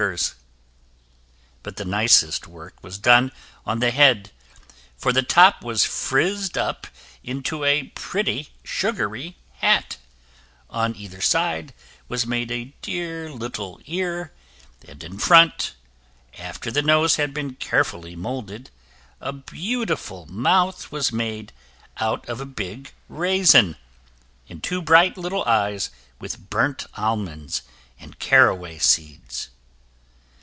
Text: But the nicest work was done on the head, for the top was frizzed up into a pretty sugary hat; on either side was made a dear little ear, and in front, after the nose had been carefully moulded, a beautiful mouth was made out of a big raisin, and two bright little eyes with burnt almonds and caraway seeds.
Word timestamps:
But 1.61 1.75
the 1.77 1.85
nicest 1.85 2.47
work 2.47 2.73
was 2.83 2.97
done 2.97 3.31
on 3.67 3.77
the 3.81 3.91
head, 3.91 4.31
for 4.97 5.13
the 5.13 5.21
top 5.21 5.63
was 5.63 5.85
frizzed 5.85 6.57
up 6.57 6.87
into 7.23 7.63
a 7.63 7.83
pretty 7.93 8.49
sugary 8.63 9.37
hat; 9.57 9.97
on 10.71 10.95
either 10.95 11.21
side 11.21 11.71
was 12.09 12.25
made 12.25 12.49
a 12.49 12.73
dear 12.81 13.29
little 13.29 13.79
ear, 13.85 14.33
and 14.87 15.03
in 15.03 15.19
front, 15.19 15.75
after 16.39 16.71
the 16.71 16.81
nose 16.81 17.17
had 17.17 17.31
been 17.31 17.53
carefully 17.53 18.15
moulded, 18.15 18.71
a 19.19 19.31
beautiful 19.31 20.25
mouth 20.25 20.91
was 20.91 21.13
made 21.13 21.53
out 21.97 22.27
of 22.27 22.41
a 22.41 22.45
big 22.47 22.91
raisin, 23.07 23.75
and 24.49 24.63
two 24.63 24.81
bright 24.81 25.15
little 25.15 25.45
eyes 25.45 25.91
with 26.17 26.49
burnt 26.49 26.87
almonds 26.95 27.61
and 27.99 28.17
caraway 28.17 28.79
seeds. 28.79 29.49